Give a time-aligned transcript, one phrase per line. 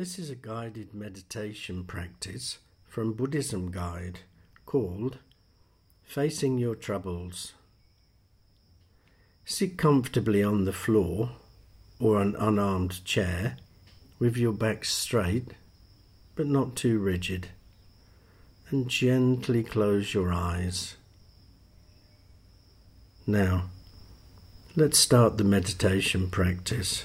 [0.00, 2.56] This is a guided meditation practice
[2.88, 4.20] from Buddhism Guide
[4.64, 5.18] called
[6.02, 7.52] Facing Your Troubles.
[9.44, 11.32] Sit comfortably on the floor
[11.98, 13.58] or an unarmed chair
[14.18, 15.48] with your back straight
[16.34, 17.48] but not too rigid
[18.70, 20.96] and gently close your eyes.
[23.26, 23.64] Now,
[24.74, 27.04] let's start the meditation practice.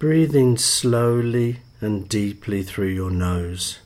[0.00, 3.80] Breathe in slowly and deeply through your nose.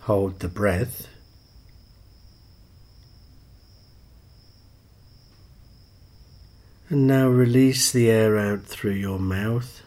[0.00, 1.08] Hold the breath.
[6.90, 9.80] And now release the air out through your mouth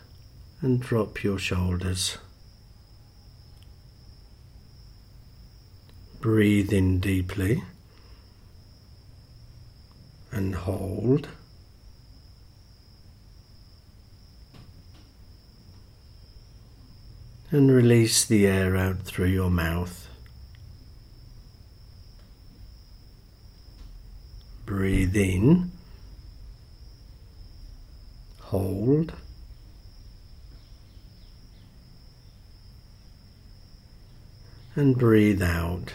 [0.62, 2.18] and drop your shoulders.
[6.20, 7.62] Breathe in deeply
[10.32, 11.28] and hold.
[17.52, 20.08] And release the air out through your mouth.
[24.66, 25.70] Breathe in,
[28.40, 29.12] hold,
[34.76, 35.94] and breathe out.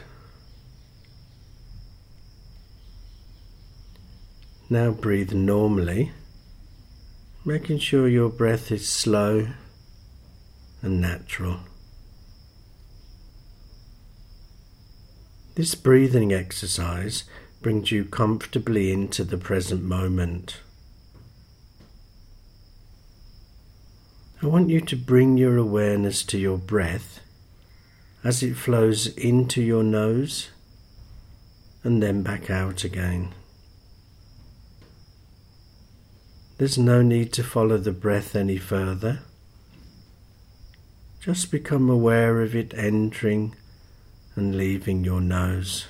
[4.69, 6.13] Now breathe normally,
[7.47, 9.49] making sure your breath is slow
[10.87, 11.59] and natural.
[15.57, 17.25] This breathing exercise
[17.61, 20.59] brings you comfortably into the present moment.
[24.43, 27.21] I want you to bring your awareness to your breath
[28.23, 30.51] as it flows into your nose
[31.83, 33.35] and then back out again.
[36.59, 39.21] There's no need to follow the breath any further.
[41.27, 43.57] Just become aware of it entering
[44.37, 45.87] and leaving your nose.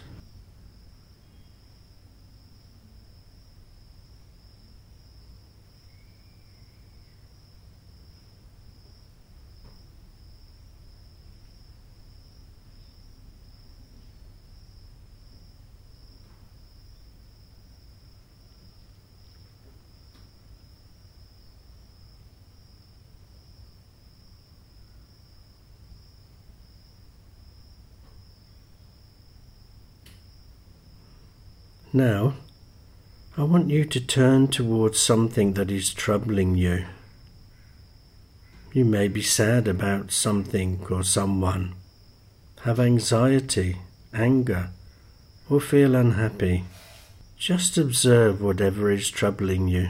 [31.96, 32.34] Now,
[33.38, 36.84] I want you to turn towards something that is troubling you.
[38.74, 41.74] You may be sad about something or someone,
[42.64, 43.78] have anxiety,
[44.12, 44.68] anger,
[45.48, 46.64] or feel unhappy.
[47.38, 49.88] Just observe whatever is troubling you.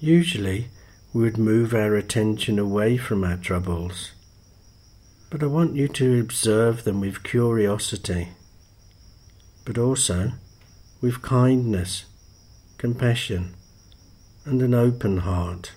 [0.00, 0.66] Usually,
[1.12, 4.12] would move our attention away from our troubles.
[5.30, 8.28] But I want you to observe them with curiosity,
[9.64, 10.32] but also
[11.02, 12.06] with kindness,
[12.78, 13.54] compassion,
[14.46, 15.72] and an open heart.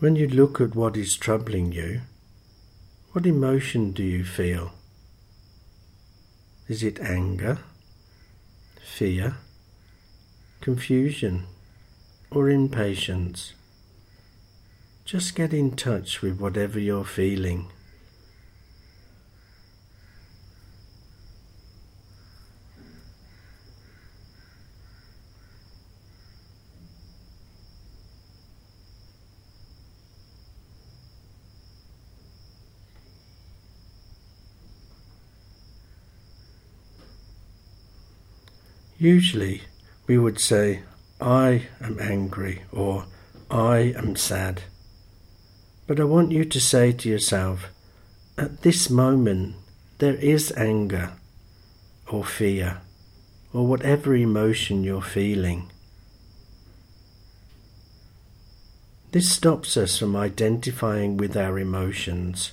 [0.00, 2.02] When you look at what is troubling you,
[3.12, 4.77] what emotion do you feel?
[6.68, 7.60] Is it anger,
[8.84, 9.36] fear,
[10.60, 11.44] confusion,
[12.30, 13.54] or impatience?
[15.06, 17.68] Just get in touch with whatever you're feeling.
[38.98, 39.62] Usually
[40.08, 40.82] we would say,
[41.20, 43.06] I am angry or
[43.48, 44.62] I am sad.
[45.86, 47.68] But I want you to say to yourself,
[48.36, 49.54] at this moment
[49.98, 51.12] there is anger
[52.10, 52.80] or fear
[53.52, 55.70] or whatever emotion you're feeling.
[59.12, 62.52] This stops us from identifying with our emotions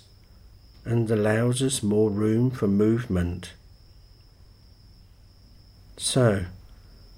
[0.86, 3.54] and allows us more room for movement.
[5.98, 6.46] So,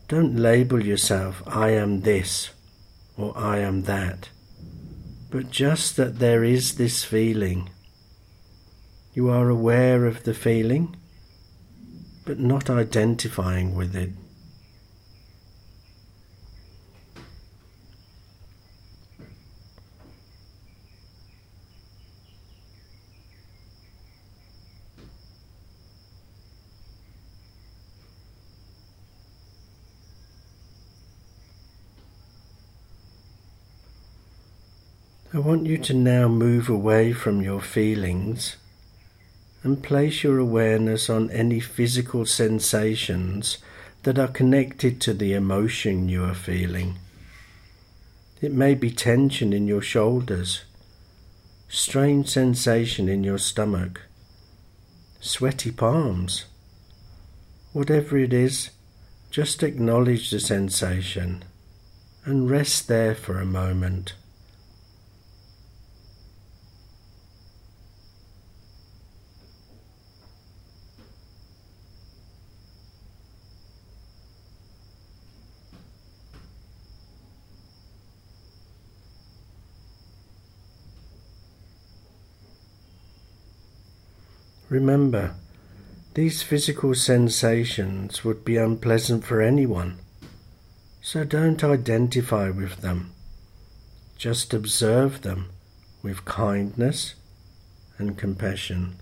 [0.07, 2.51] don't label yourself, I am this
[3.17, 4.29] or I am that.
[5.29, 7.69] but just that there is this feeling.
[9.13, 10.95] You are aware of the feeling,
[12.25, 14.11] but not identifying with it.
[35.33, 38.55] I want you to now move away from your feelings
[39.61, 43.57] and place your awareness on any physical sensations
[44.03, 46.97] that are connected to the emotion you are feeling.
[48.41, 50.63] It may be tension in your shoulders,
[51.67, 54.03] strange sensation in your stomach,
[55.19, 56.45] sweaty palms.
[57.73, 58.69] Whatever it is,
[59.29, 61.43] just acknowledge the sensation
[62.23, 64.13] and rest there for a moment.
[84.69, 85.35] Remember,
[86.13, 89.99] these physical sensations would be unpleasant for anyone,
[91.01, 93.13] so don't identify with them.
[94.17, 95.51] Just observe them
[96.03, 97.15] with kindness
[97.97, 98.97] and compassion.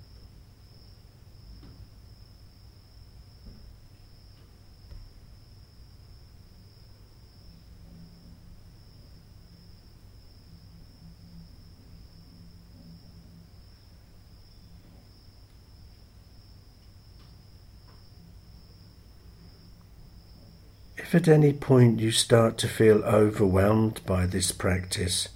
[21.06, 25.30] If at any point you start to feel overwhelmed by this practice,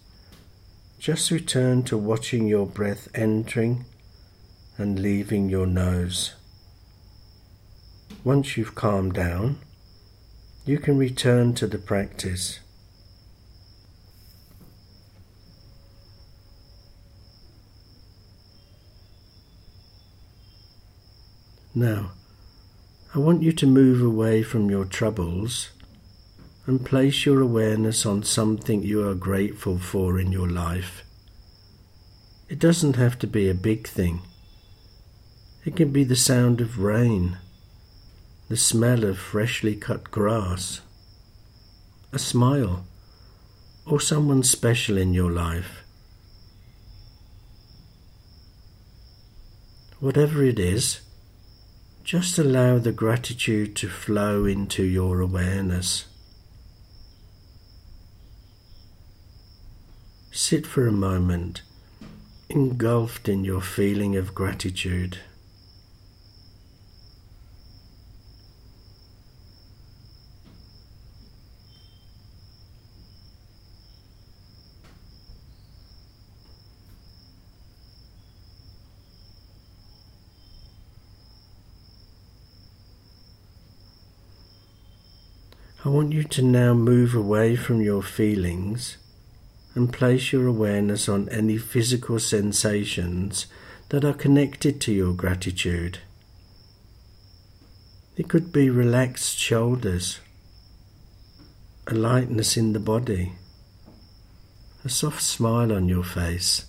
[0.97, 3.85] just return to watching your breath entering
[4.79, 6.33] and leaving your nose.
[8.23, 9.59] Once you've calmed down,
[10.65, 12.61] you can return to the practice.
[21.75, 22.13] Now,
[23.11, 25.71] I want you to move away from your troubles
[26.67, 31.03] and place your awareness on something you are grateful for in your life.
[32.49, 34.21] It doesn't have to be a big thing.
[35.65, 37.39] It can be the sound of rain,
[38.47, 40.81] the smell of freshly cut grass,
[42.13, 42.85] a smile,
[43.87, 45.83] or someone special in your life.
[49.99, 51.01] Whatever it is,
[52.09, 56.05] just allow the gratitude to flow into your awareness.
[60.31, 61.61] Sit for a moment,
[62.49, 65.19] engulfed in your feeling of gratitude.
[85.85, 88.97] I want you to now move away from your feelings
[89.75, 93.45] and place your awareness on any physical sensations
[93.87, 95.99] that are connected to your gratitude.
[98.17, 100.19] It could be relaxed shoulders,
[101.87, 103.35] a lightness in the body,
[104.83, 106.65] a soft smile on your face.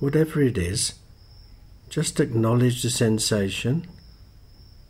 [0.00, 0.98] Whatever it is,
[1.88, 3.86] just acknowledge the sensation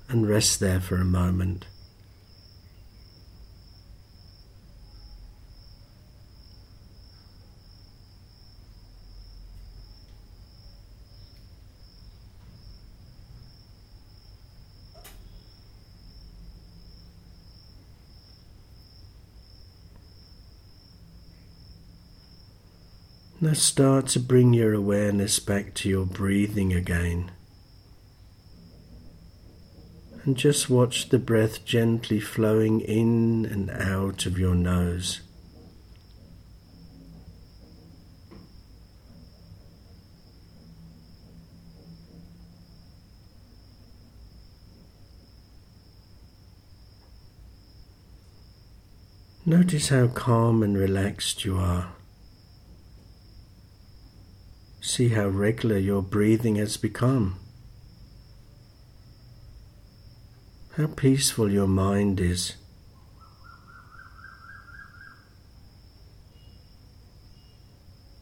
[0.09, 1.67] and rest there for a moment.
[23.41, 27.31] Now start to bring your awareness back to your breathing again.
[30.25, 35.21] And just watch the breath gently flowing in and out of your nose.
[49.47, 51.93] Notice how calm and relaxed you are.
[54.89, 57.39] See how regular your breathing has become.
[60.79, 62.55] How peaceful your mind is.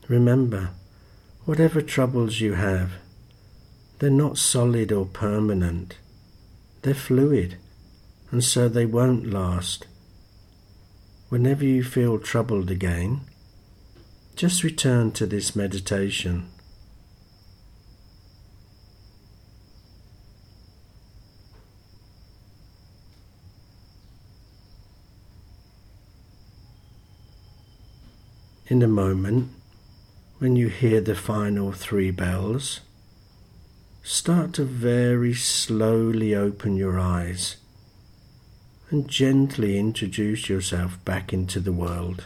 [0.09, 0.71] Remember,
[1.45, 2.95] whatever troubles you have,
[4.01, 5.99] they're not solid or permanent.
[6.83, 7.59] They're fluid,
[8.33, 9.87] and so they won't last.
[11.29, 13.21] Whenever you feel troubled again,
[14.35, 16.51] just return to this meditation.
[28.69, 29.51] In a moment,
[30.39, 32.81] when you hear the final three bells,
[34.03, 37.59] start to very slowly open your eyes
[38.91, 42.25] and gently introduce yourself back into the world.